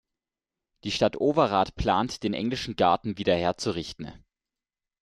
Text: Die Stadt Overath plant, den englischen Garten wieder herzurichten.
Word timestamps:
Die 0.83 0.89
Stadt 0.89 1.17
Overath 1.21 1.75
plant, 1.75 2.23
den 2.23 2.33
englischen 2.33 2.75
Garten 2.75 3.19
wieder 3.19 3.35
herzurichten. 3.35 4.11